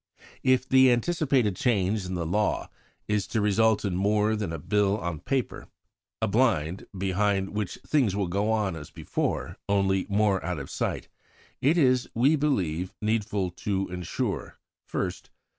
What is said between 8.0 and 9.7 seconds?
will go on as before